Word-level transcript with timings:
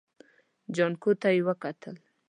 جانکو 0.75 1.11
ته 1.21 1.27
يې 1.35 1.41
وکتل. 1.47 1.95